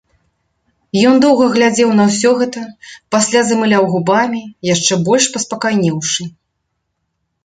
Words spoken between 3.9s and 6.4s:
губамі, яшчэ больш паспакайнеўшы.